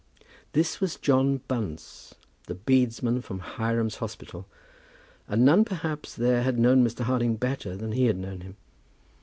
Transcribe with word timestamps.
This 0.53 0.81
was 0.81 0.95
John 0.95 1.41
Bunce, 1.47 2.15
a 2.47 2.55
bedesman 2.55 3.21
from 3.21 3.37
Hiram's 3.37 3.97
Hospital, 3.97 4.47
and 5.27 5.45
none 5.45 5.63
perhaps 5.63 6.15
there 6.15 6.41
had 6.41 6.57
known 6.57 6.83
Mr. 6.83 7.01
Harding 7.01 7.35
better 7.35 7.75
than 7.75 7.91
he 7.91 8.05
had 8.05 8.17
known 8.17 8.41
him. 8.41 8.57